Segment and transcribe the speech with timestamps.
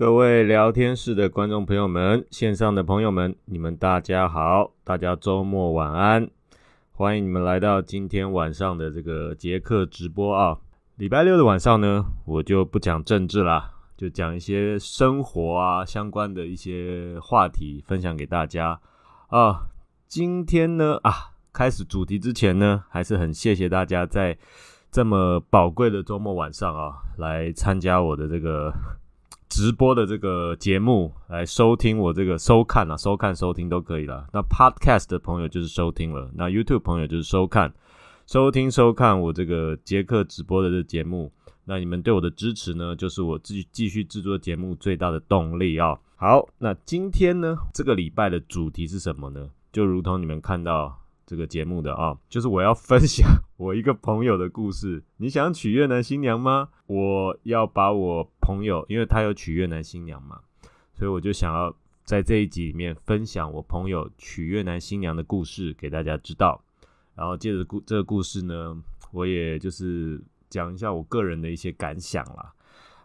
[0.00, 6.30] 各位聊天室的观众朋友们，线上的朋友们，你们大家好，大家周末晚安，
[6.92, 10.56] 欢迎你们来到今天晚上的这个杰克直播啊。
[10.96, 18.80] 礼拜六的晚上呢，我就不讲政治啦，就讲一些生活啊相关的一些话题分享给大家
[19.28, 19.66] 啊。
[20.08, 21.12] 今天呢啊，
[21.52, 24.38] 开始主题之前呢，还是很谢谢大家在
[24.90, 28.72] 这么宝贵的周末晚上啊，来参加我的这个。
[29.50, 34.26] 直播的这个节目来收听我这个收看啊，收看收听都可以了。
[34.32, 37.74] 那 Podcast 的朋友就是收听了，那 YouTube 朋友就是收看、
[38.26, 41.30] 收听、收看我这个杰克直播的这节目。
[41.64, 45.98] 那你们对我的支持呢，就是我自己继续制作节目最大的动力啊。
[46.16, 49.50] 好，那今天呢，这个礼拜的主题是什么呢？
[49.72, 50.99] 就如同你们看到。
[51.30, 53.24] 这个节目的啊，就是我要分享
[53.56, 55.00] 我一个朋友的故事。
[55.18, 56.70] 你想娶越南新娘吗？
[56.88, 60.40] 我要把我朋友，因为他有娶越南新娘嘛，
[60.92, 61.72] 所以我就想要
[62.02, 66.60] 在这一集里面分享我朋友娶越南新娘的故事给大家知道。
[67.14, 68.76] 然后借着故这个故事呢，
[69.12, 72.52] 我也就是讲一下我个人的一些感想啦。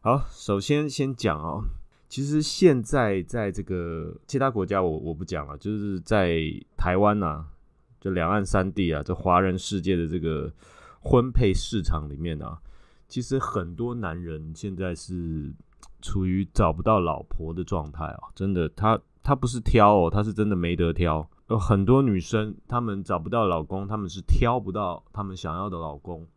[0.01, 1.61] 好，首先先讲哦，
[2.09, 6.41] 其实现在在这个其他国家我我不讲了，就是在
[6.75, 7.45] 台湾呐。
[8.05, 10.53] 这两岸三地啊，这华人世界的这个
[10.99, 12.59] 婚配市场里面啊，
[13.07, 15.51] 其实很多男人现在是
[16.03, 21.27] 处于找不到老婆的状态啊，真的，他他不是挑哦，他是真的没得挑。
[21.47, 26.27] 有很多女生，她们找不到老公，她们是挑不到她们想要的老公。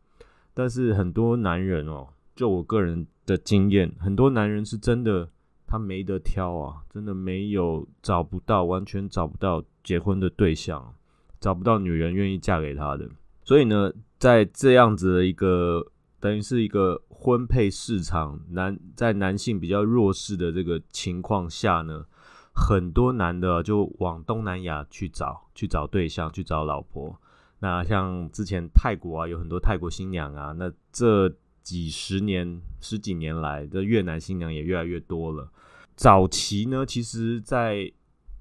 [0.55, 5.29] 但是很多男人哦，就我个人的经验，很多男人是真的
[5.67, 10.95] 他没得挑啊，真的没有找不到，完全找不到结婚的对象。
[11.41, 13.09] 找不到女人愿意嫁给他的，
[13.45, 15.87] 所以呢，在这样子的一个
[16.21, 22.05] 等于是一个婚配市场男在男性比较弱势的这个情况下呢，
[22.53, 27.21] 很多男的就往东南亚去找去找对象去找老婆。
[27.61, 31.33] 那像之前泰国啊，有很多泰国新娘啊，那这
[31.63, 35.51] 几十年十几年来的越南新娘也越来越多了。
[35.97, 37.93] 早期呢，其实，在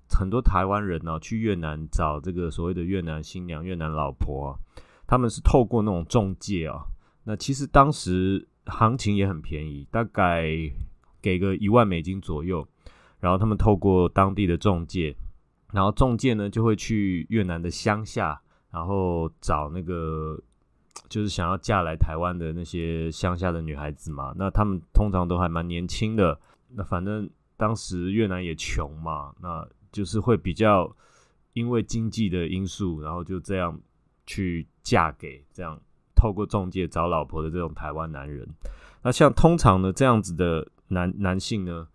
[0.09, 4.57] 很多台湾人呢，去越南找这个所谓的越南新娘、越南老婆，
[5.05, 6.85] 他们是透过那种中介啊。
[7.23, 10.47] 那其实当时行情也很便宜，大概
[11.21, 12.67] 给个一万美金左右。
[13.19, 15.15] 然后他们透过当地的中介，
[15.73, 20.39] 然后中介呢就会去越南的乡下，然后找那个
[21.09, 24.35] 就是想要嫁来台湾的那些乡下的女孩子嘛。
[24.37, 26.39] 那他们通常都还蛮年轻的。
[26.75, 30.95] 那反正当时越南也穷嘛，那就是会比较
[31.53, 33.79] 因为经济的因素，然后就这样
[34.25, 35.79] 去嫁给这样
[36.15, 38.47] 透过中介找老婆的这种台湾男人。
[39.03, 41.87] 那像通常呢这样子的男男性呢，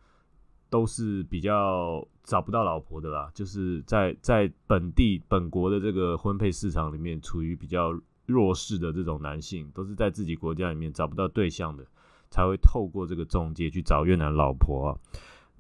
[0.70, 7.92] 都是比较找不到老婆的啦，就是在在本地本国的这个婚配市场里面处于比较
[8.26, 11.84] 弱势的这种男性，都是在自己国家里面找不到对象的，
[12.30, 14.98] 才会透过这个中介去找越南老婆。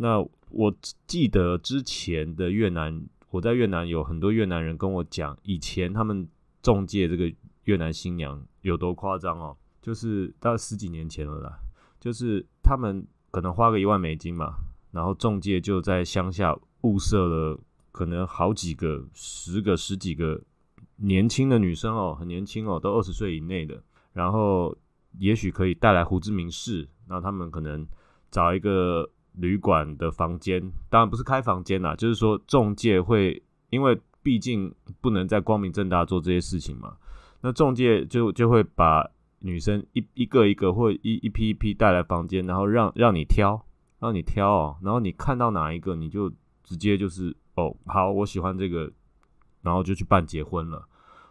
[0.02, 0.18] 那
[0.50, 0.74] 我
[1.06, 6.28] 记得之前的越南，我在越南有很多越南人跟我讲，以前他们
[6.60, 7.32] 中介这个
[7.66, 11.56] 越南新娘有多夸张哦，就是到十几年前了啦，
[12.00, 14.56] 就是他们可能花个一万美金嘛，
[14.90, 17.60] 然后中介就在乡下物色了
[17.92, 20.42] 可能好几个、十个、十几个
[20.96, 23.80] 年轻的女生哦，很年轻哦，都二十岁以内的，
[24.12, 24.76] 然后
[25.20, 27.86] 也许可以带来胡志明市，那他们可能
[28.32, 29.08] 找一个。
[29.34, 36.96] 旅馆的房间当然不是开房间啦，就是说中介会，因为毕竟不能在光明正大做这些事情嘛，
[37.40, 39.08] 那中介就就会把
[39.40, 43.64] 女生一一个一个或一一批一批带来房间，然后让让你挑，
[43.98, 46.30] 让你挑哦，然后你看到哪一个你就
[46.62, 48.92] 直接就是哦好，我喜欢这个，
[49.62, 50.86] 然后就去办结婚了。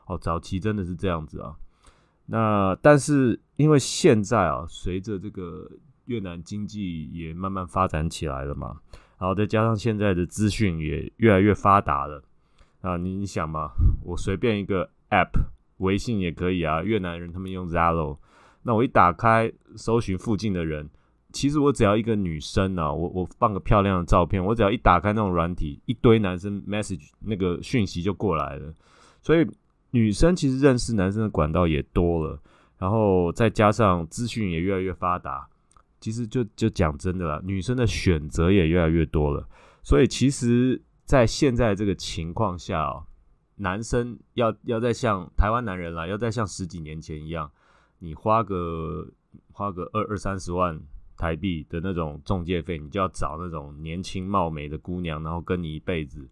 [0.08, 1.56] 哦，早期真的是这样子啊。
[2.26, 5.70] 那但是因为现在啊，随着这个。
[6.06, 8.78] 越南经济也慢慢发展起来了嘛，
[9.20, 12.24] 然后再加上现在的资讯也越来越发达了
[12.82, 13.72] 啊，你你想嘛，
[14.04, 15.30] 我随便一个 App，
[15.78, 18.18] 微信也可以啊，越南人他们用 Zalo，
[18.64, 20.90] 那我一打开搜寻附近的人，
[21.32, 28.74] 其实我只要一个女生啊，我我放个漂亮的照片，我只要一打开那种软体，一堆男生 message 那个讯息就过来了，
[29.22, 29.48] 所以
[29.92, 32.40] 女生其实认识男生的管道也多了，
[32.80, 35.48] 然后再加上资讯也越来越发达。
[36.02, 39.48] 其实就就讲真的啦，女生的选择也越来越多了，
[39.82, 43.06] 所以其实，在现在这个情况下哦，
[43.56, 47.50] 男生要要再像台湾男人啦，要再像十几年前一样，
[48.00, 49.08] 你花个
[49.54, 50.78] 花个二二三十万
[51.16, 56.28] 台币的那种中介费，你就要找那种年轻貌美的姑娘，然后跟你一辈子。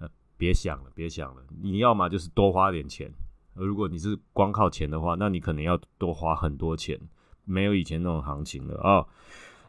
[0.00, 3.08] 呃，别想了，别想了，你要么就是多花点钱。
[3.54, 7.00] 如果你是光靠钱的话，那你可能要多花很多钱，
[7.44, 9.06] 没有以前那种行情了啊。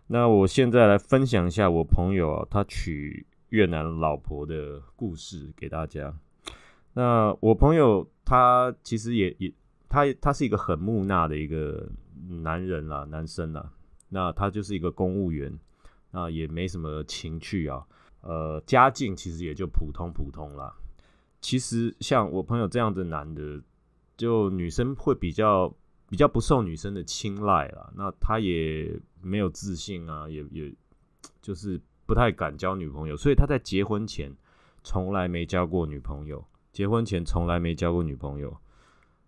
[0.08, 6.14] 那我现在来分享一下我朋友，他娶越南老婆的故事给大家。
[6.94, 9.52] 那我朋友他其实也也
[9.90, 11.90] 他他是一个很木讷的一个
[12.28, 13.72] 男人啦，男生啦。
[14.10, 15.58] 那他就是一个公务员，
[16.12, 17.86] 那也没什么情趣啊，
[18.22, 20.74] 呃，家境其实也就普通普通啦。
[21.42, 23.62] 其实像我朋友这样的男的。
[24.18, 25.76] 就女生会比较
[26.10, 30.74] 比较不受女生的青睐啦，那他也没有自信啊，也也
[31.42, 34.32] 就是不太敢交女朋友，所以他在结婚前
[34.84, 38.56] 从来没交过女朋友，结婚前从来没交过女朋友，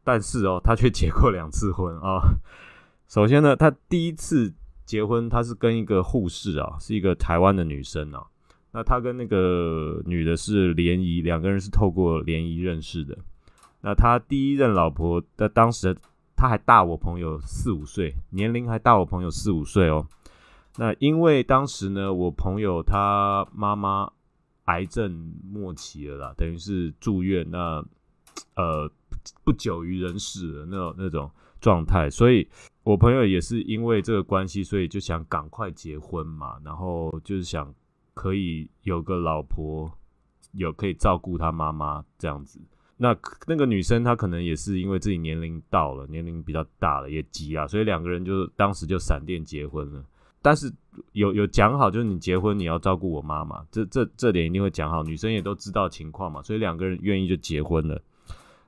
[0.04, 2.22] 但是哦，他却结过两次婚啊。
[3.08, 4.54] 首先呢，他第一次
[4.86, 8.28] 结婚，他是跟一个护士啊，是一个台湾的女生啊，
[8.72, 13.18] 那他跟那个女的是联谊，两个人是透过联谊认识的。
[13.82, 15.96] 那他第一任老婆的当时
[16.38, 20.08] 他还大我朋友四五岁，年龄还大我朋友四五岁哦。
[20.78, 24.08] 那因为当时呢，我朋友他妈妈
[24.66, 27.84] 癌症末期了啦，等于是住院，那
[28.56, 28.88] 呃
[29.44, 32.48] 不久于人世的那种那种状态，所以
[32.84, 37.74] 我朋友也是因为这个关系，所以就想赶快结婚嘛，然后就是想
[38.14, 39.92] 可以有个老婆，
[40.52, 42.62] 有可以照顾他妈妈这样子。
[42.98, 43.16] 那
[43.46, 50.04] 那个女生她可能也是因为自己年龄到了，年龄比较大了，也急啊，所以两个人就当时就闪电结婚了。
[50.42, 50.72] 但是
[51.12, 55.04] 有有讲好，就是你结婚你要照顾我妈妈，这这这点一定会讲好。
[55.04, 58.02] 女生也都知道情况嘛，所以两个人愿意就结婚了。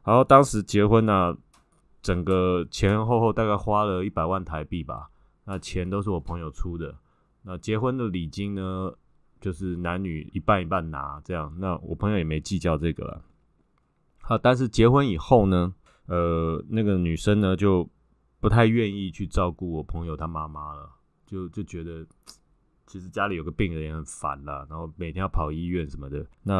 [0.03, 1.35] 然后当时结婚呢，
[2.01, 5.09] 整个前前后后大概花了一百万台币吧，
[5.45, 6.93] 那钱都是我朋友出的。
[7.43, 8.91] 那结婚的礼金呢，
[9.39, 11.53] 就是男女一半一半拿这样。
[11.57, 13.21] 那我朋友也没计较这个了。
[14.29, 15.73] 啊，但是结婚以后呢，
[16.05, 17.89] 呃，那个女生呢就
[18.39, 20.87] 不太愿意去照顾我朋友他妈妈了，
[21.25, 22.05] 就就觉得
[22.85, 26.23] 其实家里有个病人也很烦啦，然后每天要跑医院什么的。
[26.43, 26.53] 那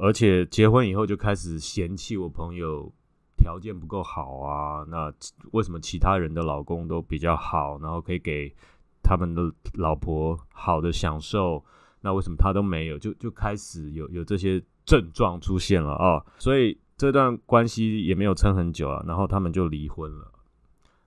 [0.00, 2.90] 而且结婚以后就开始嫌弃我朋友
[3.36, 5.12] 条件不够好啊，那
[5.52, 8.50] 为什么其他人的老公都比较好，然后可以给
[9.02, 9.42] 他们的
[9.74, 11.62] 老婆好的享受，
[12.00, 12.96] 那为什么他都没有？
[12.96, 16.80] 就就开始有有这些症状出现了啊，所以。
[17.00, 20.30] 这段关系也没有撑很久啊，然后他们就离婚了。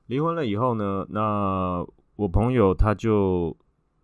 [0.07, 1.85] 离婚了以后呢，那
[2.15, 3.55] 我朋友他就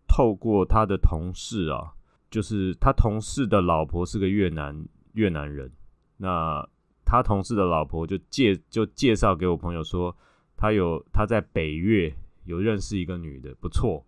[0.08, 1.92] 透过他的同事啊，
[2.30, 5.72] 就是他同事的老婆是个越南越南人，
[6.18, 6.64] 那
[7.04, 10.16] 他同事的老婆就介就介绍给我朋友说，
[10.56, 14.06] 他有他在北越有认识一个女的不错，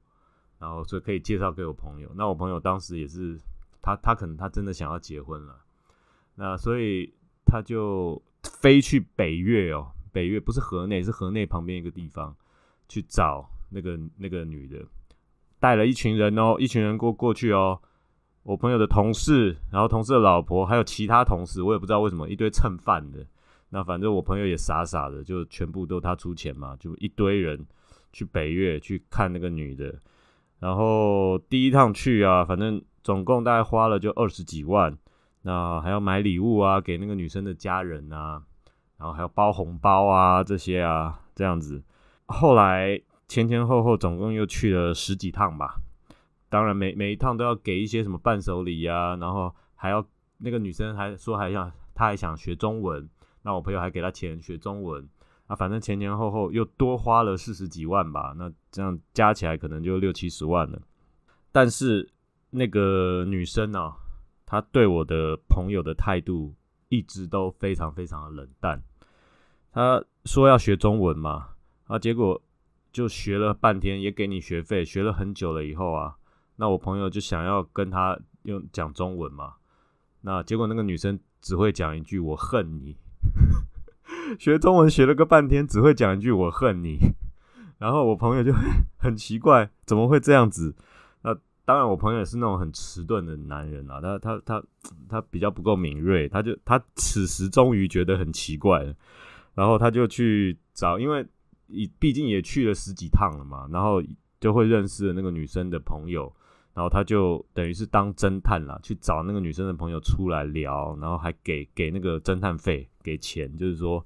[0.59, 2.11] 然后所以可以介绍给我朋友。
[2.13, 3.39] 那我朋友当时也是
[3.81, 5.55] 他他可能他真的想要结婚了，
[6.35, 7.11] 那所以。
[7.51, 12.33] 他就飞去北越哦，北越不是河内，是河内旁边一个地方
[12.87, 14.85] 去找那个那个女的，
[15.59, 17.81] 带了一群人哦，一群人过过去哦。
[18.43, 23.27] 我朋友的同事，然后同事的老婆，还有其他同事，我也不知道为什么一堆蹭饭的。
[23.69, 27.65] 那反正我朋友也傻傻的，就全部都他出钱嘛，就一堆人
[28.13, 29.93] 去北越去看那个女的。
[30.59, 34.97] 然后第一趟去啊，反正总共大概花了就二十几万。
[35.43, 38.43] 那还要买礼物啊，给那个女生的家人啊，
[38.97, 41.81] 然后还要包红包啊，这些啊，这样子。
[42.27, 45.81] 后来前前后后总共又去了十几趟吧。
[46.47, 50.05] 当然每每一趟都要给一些什么伴手礼啊，然后还要
[50.37, 53.09] 那个女生还说还想她还想学中文，
[53.41, 55.07] 那我朋友还给她钱学中文
[55.47, 58.35] 啊，反正前前后后又多花了四十几万吧。
[58.37, 60.79] 那这样加起来可能就六七十万了。
[61.51, 62.07] 但是
[62.51, 63.93] 那个女生呢？
[64.51, 66.53] 他对我的朋友的态度
[66.89, 68.83] 一直都非常非常的冷淡。
[69.71, 71.51] 他说要学中文嘛，
[71.87, 72.41] 啊，结果
[72.91, 76.17] 就学了半天，也给你学费，学了很久了以后啊，
[76.57, 79.53] 那我朋友就想要跟他用讲中文嘛，
[80.19, 82.97] 那结果那个女生只会讲一句“我恨你”，
[84.37, 86.97] 学中文学了个半天，只会讲一句“我恨你”，
[87.79, 88.51] 然后我朋友就
[88.99, 90.75] 很奇怪，怎么会这样子？
[91.71, 94.63] 当然，我朋友也是那种很迟钝的男人啊，他他他
[95.07, 98.93] 他比较不够敏锐，他就他此时终于觉得很奇怪了，
[99.53, 101.25] 然后他就去找，因为
[101.97, 104.03] 毕竟也去了十几趟了嘛，然后
[104.41, 106.29] 就会认识了那个女生的朋友，
[106.73, 114.05] 然后他就等于是当侦探了，去找那个女生的朋友出来聊，然后还给给那个侦探费，给钱，就是说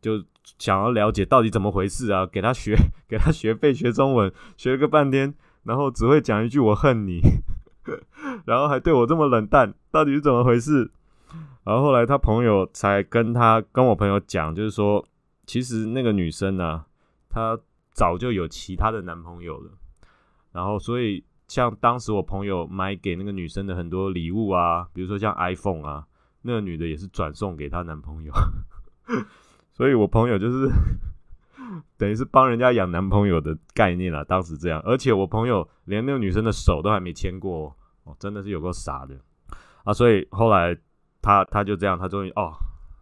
[0.00, 0.24] 就
[0.56, 2.76] 想要了解到底怎么回事啊，给他学
[3.08, 5.34] 给他学费学中文，学了个半天。
[5.64, 7.20] 然后只会讲一句“我恨你”，
[8.46, 10.90] 然后还对我这么冷淡，到底是怎么回事？
[11.64, 15.06] 然后后来他朋友才跟他跟我朋友讲，就是说，
[15.46, 16.84] 其实那个女生呢，
[17.28, 17.58] 她
[17.92, 19.70] 早就有其他的男朋友了。
[20.52, 26.04] 然后，所以像当时我朋友买给那个女生的很多礼物啊，比如说像 iPhone 啊，
[26.42, 28.32] 那个女的也是转送给她男朋友。
[29.72, 30.68] 所以我朋友就是
[31.96, 34.80] 等于是帮人家养男朋友的概念啊，当时这样。
[34.84, 39.14] 而且我朋友连那个女生的手都还没牵过，哦，真的是有够傻的
[39.84, 39.92] 啊！
[39.92, 40.76] 所以后来。
[41.24, 42.52] 他他就这样，他终于哦，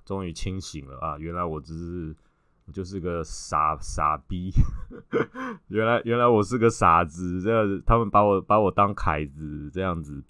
[0.04, 1.16] 终于清醒了啊！
[1.18, 2.14] 原来我只是
[2.70, 4.52] 就是个傻傻逼，
[5.68, 10.22] 原来原来我是个傻子，这样子他们把我把我当凯子这样子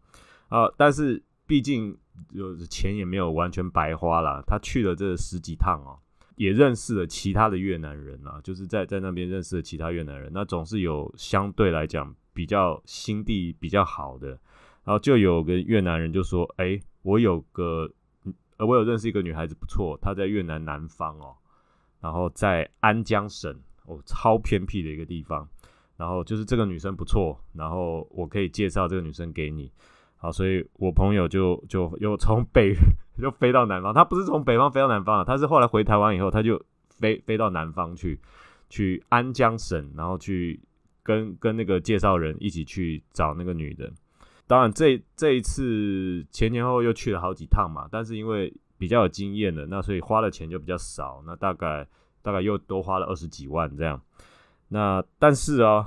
[0.51, 0.71] 啊！
[0.77, 1.99] 但是毕竟
[2.33, 5.99] 就钱也没有完全白花了，他去了这十几趟哦，
[6.41, 14.29] 也认识了其他的越南人啊，就是在在那边认识了其他越南人，那总是有相对来讲比较心地比较好的，
[14.85, 17.91] 然后就有个越南人就说：“哎。”我有个，
[18.59, 21.35] 呃，我有认识一个女孩子，不错，她在越南南方哦，
[21.99, 23.51] 然后在安江省
[23.87, 25.49] 哦，超偏僻的一个地方，
[25.97, 29.73] 然后就是这个女生不错，然后我可以介绍这个女生给你，
[30.19, 32.75] 好，所以我朋友就就又从北
[33.21, 38.19] 就飞到南方，他不是从北方飞到南方他是后来回台湾以后，他就飞飞到南方去，
[38.69, 40.61] 去安江省，然后去
[41.03, 43.93] 跟跟那个介绍人一起去找那个女的。
[44.47, 51.87] 当然，这这一次前前后又去了好几趟嘛，但是因为比较有经验的，那所以花的钱就比较少，那大概
[52.21, 54.01] 大概又多花了二十几万这样。
[54.69, 55.87] 那但是啊，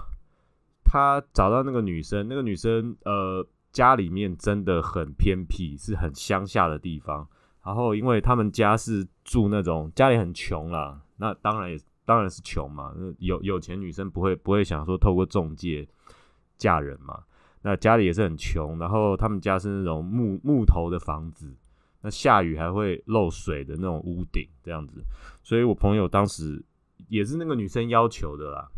[0.86, 7.28] 他找到那个女生，那个女生呃家里面真的很偏僻，是很乡下的地方。
[7.66, 15.86] 然后因为他们家是住那种家里很穷啦，那当然也当然是穷嘛，有有钱女生不会不会想说透过中介
[16.58, 17.24] 嫁人嘛。
[17.66, 21.56] 那家里也是很穷，然后他们家是那种木木头的房子，
[22.02, 25.02] 那下雨还会漏水的那种屋顶这样子，
[25.42, 26.62] 所以我朋友当时
[27.08, 28.70] 也是那个女生要求的啦，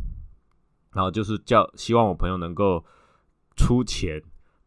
[0.93, 2.85] 然后就是叫希望我朋友能够
[3.55, 4.21] 出钱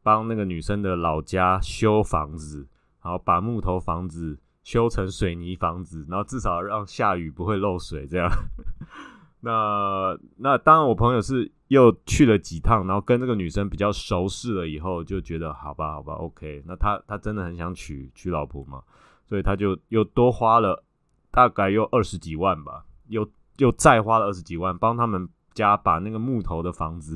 [0.08, 2.66] 帮那个女生的老家修房子，
[3.02, 8.26] 然后把木头房子修成水泥房子，然后至少让下雨不会漏水这样。
[9.40, 16.62] 那那当然，我朋友是又去了几趟，然后跟这个女生比较熟识了以后，就觉得好吧，好吧，OK。
[16.66, 18.82] 那他他真的很想娶娶老婆嘛，
[19.26, 20.82] 所以他就又多花了
[21.30, 27.14] 大概又二十几万吧，又又再花了二十几万，帮他们家把那个木头的房子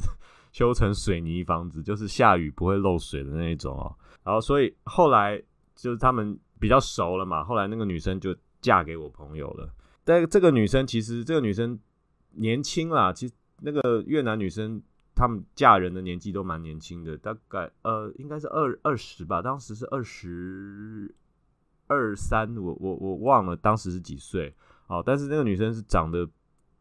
[0.52, 3.92] 修成水泥房子，就是下雨不会漏水的那一种哦。
[4.22, 5.42] 然后所以后来
[5.74, 9.68] 就是他们比较熟了嘛，后来那个女生就嫁给我朋友了。
[10.04, 11.78] 但这个女生其实这个女生。
[12.34, 14.80] 年轻啦，其实那个越南女生，
[15.14, 21.14] 她们嫁人的年纪都蛮年轻的，大概呃应该是二二十吧，当时是二十
[21.88, 24.54] 二三，我我我忘了当时是几岁。
[24.86, 26.26] 好，但是那个女生是长得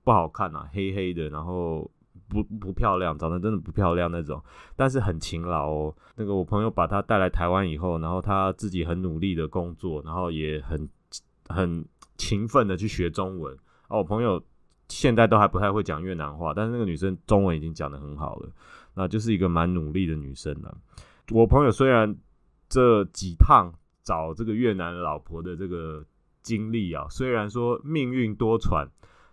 [0.06, 1.92] 不好看啊，黑黑的，然后
[2.32, 4.42] 不不漂亮，长得真的不漂亮那种，
[4.76, 5.96] 但是很勤劳哦。
[6.16, 10.90] 那个我朋友把她带来台湾以后，然后她自己很努力的工作，然后也很
[11.50, 11.86] 很
[12.18, 13.54] 勤奋的去学中文。
[13.90, 14.42] 哦，我朋友。
[14.94, 18.50] 现在都还不太会讲越南话，但是那个女生中文已经讲得很好了，
[18.94, 20.78] 那就是一个蛮努力的女生了。
[21.30, 22.14] 我朋友虽然
[22.68, 23.74] 这几趟
[24.04, 26.04] 找这个越南老婆的这个
[26.42, 28.86] 经历啊，虽然说命运多舛，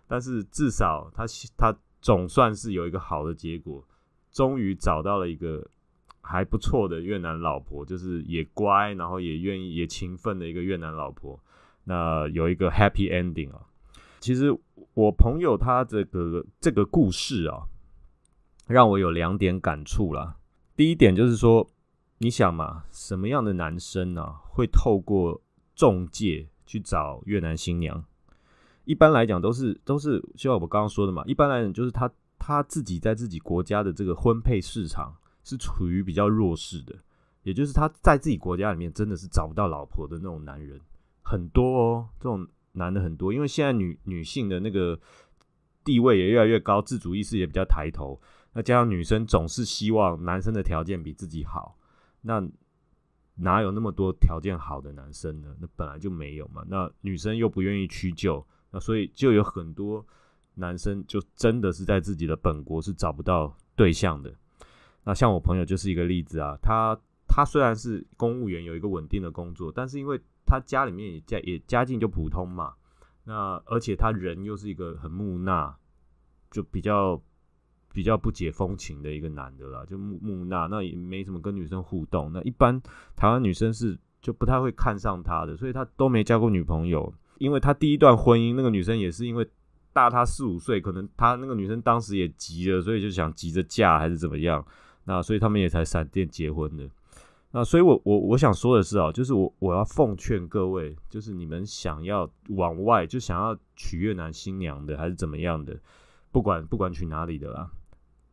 [0.07, 1.25] 但是至少他
[1.57, 3.85] 他总算是有一个好的结果，
[4.31, 5.67] 终于找到了一个
[6.21, 11.39] 还不错的越南老婆，就是也乖，然后也愿意也勤奋的一个越南老婆。
[11.83, 13.61] 那有一个 happy ending 啊。
[14.19, 14.55] 其实
[14.93, 17.63] 我朋友他这个这个故事啊，
[18.67, 20.35] 让我有两点感触啦。
[20.75, 21.67] 第一点就是说，
[22.17, 25.41] 你想嘛，什么样的男生呢会透过
[25.73, 28.03] 中介去找越南新娘？
[28.89, 36.95] 一般来讲都是都是，就像我刚刚说的嘛，一般来讲就是他他自己在自己国家的这个婚配市场是处于比较弱势的，
[37.43, 40.81] 也就是他在自己国家里面真的是找不到老婆的那种男人
[41.21, 42.47] 很多哦，这种。
[42.73, 44.97] 男的很多，因为现在女女性的那个
[45.83, 48.17] 地位也越来越高，自主意识也比较抬头。
[48.53, 51.75] 那加上女生总是希望男生的条件比自己好，
[52.21, 52.47] 那
[53.33, 55.53] 哪有那么多条件好的男生呢？
[55.59, 56.63] 那本来就没有嘛。
[56.67, 60.05] 那女生又不愿意屈就，那所以就有很多
[60.55, 64.33] 男生就真的是在自己的本国是找不到对象的。
[65.03, 72.73] 那像我朋友就是一个例子啊，他他虽然是公务员，有一个稳定的工作，但是因为他家里面也家也家境就普通嘛，
[73.23, 75.75] 那而且他人又是一个很木讷，
[76.51, 77.19] 就比较
[77.93, 82.31] 比较不解风情的一个男的啦，就木木讷，那也没什么跟女生互动。
[82.33, 82.79] 那一般
[83.15, 87.11] 台湾女生是就不太会看上他的，所以他都没交过女朋友。
[87.39, 89.49] 因为他第一段婚姻那个女生也是因为
[89.91, 94.63] 大他四五岁，可能他那个女生当时也急了，所以就想急着嫁还是怎么样，
[95.05, 96.87] 那所以他们也才闪电结婚的。
[97.51, 105.75] 那所以，我我我想说的是啊，就是我我要奉劝各位，就是你们想要往外就想要娶越南新娘的，还是怎么样的，
[106.31, 107.71] 不管不管娶哪里的啦，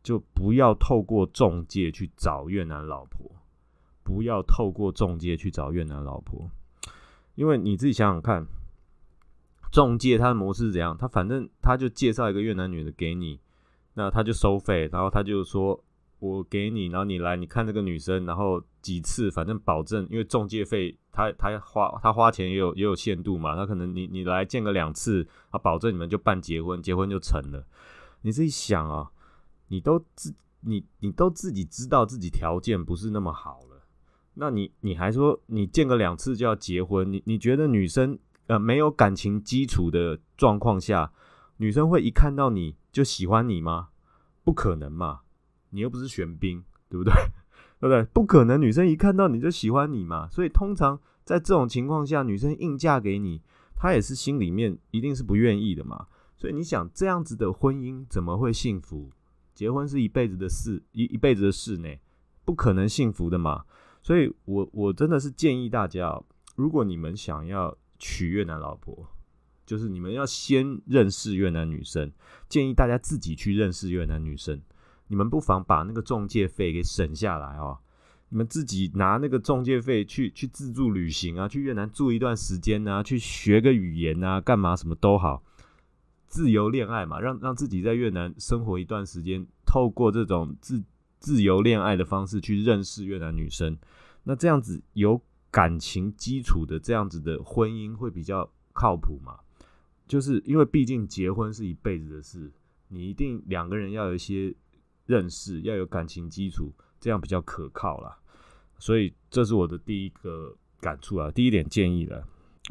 [0.03, 3.31] 就不要透过中介去找越南老婆，
[4.03, 6.47] 不要透过中介去找越南老婆，
[7.33, 8.45] 因为你自己想想看，
[9.71, 10.97] 中介他的模式是怎样？
[10.97, 13.39] 他反正他就介绍一个越南女的给你，
[13.93, 15.83] 那他就收费，然后他就说。
[16.19, 27.63] 我给你，然后你来，你看这个女生，然后几次，反正保证，因为中介费，他他花他花钱也有也有限度嘛，他可能你你来见个两次，他保证你们就办结婚，结婚就成了。
[28.23, 29.11] 你自己想啊，
[29.67, 33.83] 你都自你你都自己知道自己条件不是那么好了，
[34.33, 37.13] 那你你还说你见个两次就要结婚？
[37.13, 41.11] 你你觉得女生呃没有感情基础的状况下，
[41.57, 43.89] 女生会一看到你就喜欢你吗？
[44.43, 45.21] 不可能嘛。
[45.69, 47.13] 你又不是玄彬，对不对？
[47.79, 48.03] 对不对？
[48.05, 50.27] 不可能，女生一看到你就喜欢你嘛。
[50.29, 53.41] 所以通常在这种情况下，女生硬嫁给你，
[53.75, 56.07] 她也是心里面一定是不愿意的嘛。
[56.37, 59.11] 所以你想这样子的婚姻怎么会幸福？
[59.53, 61.89] 结婚是一辈子的事，一一辈子的事呢，
[62.45, 63.65] 不可能幸福的嘛。
[64.01, 66.21] 所以我我真的是建议大家，
[66.55, 69.07] 如果你们想要娶越南老婆，
[69.65, 72.11] 就是你们要先认识越南女生，
[72.47, 74.61] 建议大家自己去认识越南女生。
[75.07, 77.79] 你们不妨把那个中介费给省下来哦，
[78.29, 85.41] 你们自己拿那个中介费去去自助旅行啊，去越南住一段时间啊，去学个语言啊，干嘛什么都好，
[86.27, 90.83] 自由恋爱嘛，让让自己在越南生活一段时间，透过这种自
[91.19, 93.77] 自由恋爱的方式去认识越南女生，
[94.23, 95.21] 那这样子有
[95.57, 99.39] 感情基础的这样子的婚姻会比较靠谱嘛？
[100.07, 102.51] 就是因为毕竟结婚是一辈子的事，
[102.89, 104.53] 你一定两个人要有一些。
[105.07, 108.19] 认识要有感情基础，这样比较可靠啦。
[108.77, 112.27] 所以这是我的第一个感触啊，第一点建议了。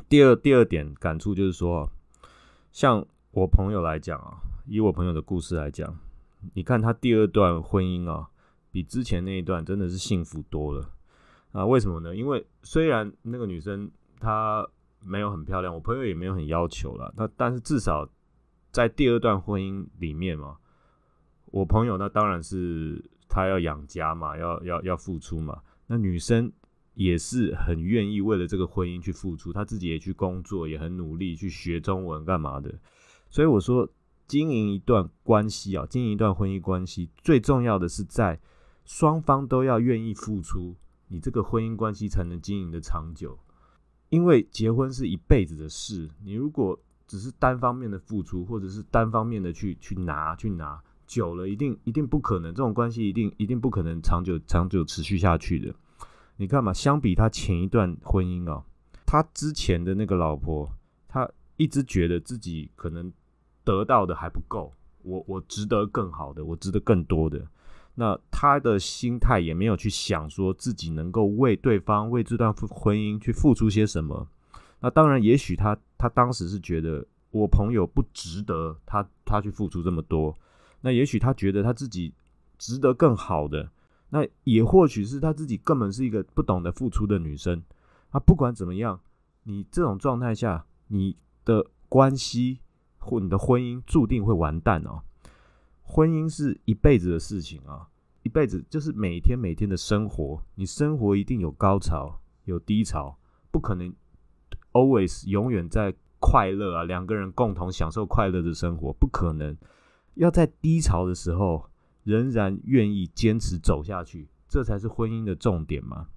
[0.06, 1.90] 第二第二点感触就是说，
[2.72, 5.98] 像我朋友来讲啊，以我朋友的故事来讲，
[6.52, 8.28] 你看他第二段婚姻啊，
[8.70, 10.90] 比之前那一段真的是幸福多了
[11.56, 11.64] 啊。
[11.64, 12.14] 为什么呢？
[12.14, 13.90] 因为虽然那个女生
[14.20, 14.66] 她
[15.00, 18.08] 没有很漂亮，我朋友也没有很要求了，那但是至少
[18.70, 20.56] 在第二段婚姻里面嘛。
[21.46, 25.62] 我朋友那当然是他要养家嘛，要要要付出嘛。
[25.86, 26.52] 那女生
[26.94, 32.74] 也是很愿意为了这个婚姻去付出，她自己也去工作，也很努力去学中文干嘛的。
[33.30, 33.88] 所以我说，
[34.26, 38.38] 经营一段关系啊，经营一段婚姻关系，最重要的是在
[38.84, 40.74] 双方都要愿意付出，
[41.08, 43.38] 你这个婚姻关系才能经营的长久。
[44.08, 50.82] 因为结婚是一辈子的事，你如果只是单方面的付出，或者是单方面的去去拿去拿。
[51.06, 55.72] 久了，一定一定不可能，这种关系一定一定不可能长久长久持续下去的。
[56.36, 58.64] 你看嘛，相比他前一段婚姻啊，
[59.06, 60.68] 他之前的那个老婆，
[61.06, 63.12] 他一直觉得自己可能
[63.62, 64.72] 得到的还不够，
[65.04, 67.46] 我我值得更好的，我值得更多的。
[67.98, 74.28] 那他的心态也没有去想说自己能够为对方为这段婚姻去付出些什么。
[74.80, 80.36] 那当然，也许他他当时是觉得我朋友不值得他他去付出这么多。
[80.82, 82.12] 那也许他觉得他自己
[82.58, 83.70] 值得更好的，
[84.10, 87.62] 那也或许是他自己根本是一个不懂得付出的女生。
[88.10, 89.00] 啊，不管怎么样，
[89.44, 92.60] 你这种状态下，你的关系
[92.98, 95.02] 或你的婚姻注定会完蛋哦。
[95.88, 97.88] 婚姻是一辈子的事情啊，
[98.22, 103.16] 一辈子就是每天每天的生活，你生活一定有高潮有低潮，
[103.50, 103.94] 不可能
[104.72, 109.56] always 永远在快乐啊，两个人共同享受快乐的生活，不可能。
[110.14, 111.70] 要在低潮的时候
[112.02, 116.08] 仍然愿意坚持走下去，这才是婚姻的重点嘛。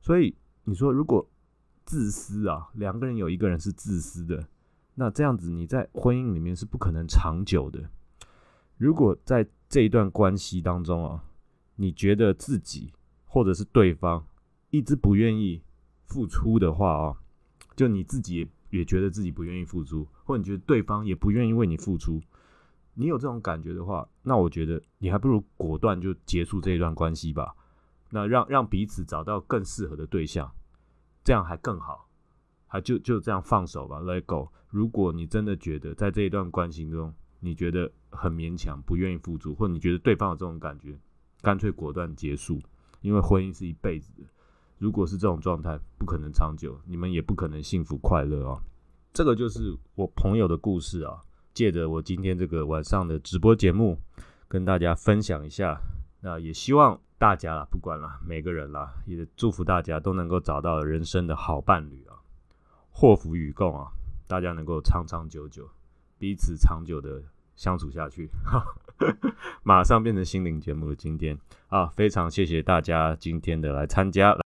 [0.00, 1.26] 所以你说，如果
[1.84, 4.46] 自私啊，两个人有一个人是自私的，
[4.94, 7.88] 那这样子你在婚姻里面是不可能长久的。
[8.76, 11.24] 如果在这一段关系当中啊，
[11.76, 12.92] 你觉得自己
[13.24, 14.26] 或者是对方
[14.70, 15.62] 一直不愿意
[16.04, 17.16] 付出的话啊，
[17.76, 22.20] 就你自己也觉得自己不愿意付出，或你觉得对方也不愿意为你付出。
[22.94, 27.54] 你有这种感觉的话，那我觉得你还不如果断就结束这一段关系吧。
[28.10, 30.52] 那让让彼此找到更适合的对象，
[31.24, 32.08] 这样还更好。
[32.66, 34.48] 还就就这样放手吧，Let go。
[34.68, 40.98] 如果你真的觉得在这一段关系中，你觉得很勉强，不愿意付出，或你觉得对方有这种感觉，
[41.42, 42.60] 干脆果断结束，
[43.02, 44.22] 因为婚姻是一辈子的。
[44.78, 48.60] 如果是这种状态，不可能长久，你们也不可能幸福快乐哦。
[49.12, 51.20] 这个就是我朋友的故事啊，
[51.52, 53.98] 借着我今天这个晚上的直播节目，
[54.48, 55.80] 跟大家分享一下。
[56.20, 62.16] 那也希望大家啦，不管啦，每个人啦，也祝福大家都能够找到人生的好伴侣啊，
[62.90, 63.92] 祸福与共啊，
[64.26, 65.68] 大家能够长长久久，
[66.18, 67.22] 彼此长久的
[67.56, 68.30] 相处下去。
[69.62, 71.36] 马上变成心灵节目的今天
[71.68, 74.43] 啊，非常谢谢大家今天的来参加。